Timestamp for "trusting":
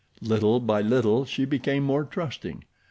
2.05-2.63